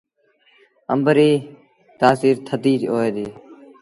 [0.91, 1.43] آݩب ريٚ
[1.99, 3.33] تآسيٚر ٿڌي هوئي ديٚ۔